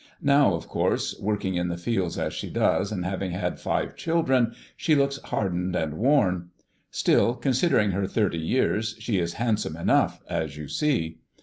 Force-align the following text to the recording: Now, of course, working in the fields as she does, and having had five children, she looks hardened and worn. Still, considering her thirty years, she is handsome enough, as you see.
Now, 0.23 0.55
of 0.55 0.67
course, 0.67 1.15
working 1.19 1.53
in 1.53 1.67
the 1.67 1.77
fields 1.77 2.17
as 2.17 2.33
she 2.33 2.49
does, 2.49 2.91
and 2.91 3.05
having 3.05 3.33
had 3.33 3.59
five 3.59 3.95
children, 3.95 4.55
she 4.75 4.95
looks 4.95 5.19
hardened 5.25 5.75
and 5.75 5.93
worn. 5.93 6.49
Still, 6.89 7.35
considering 7.35 7.91
her 7.91 8.07
thirty 8.07 8.39
years, 8.39 8.95
she 8.97 9.19
is 9.19 9.33
handsome 9.33 9.77
enough, 9.77 10.19
as 10.27 10.57
you 10.57 10.67
see. 10.67 11.19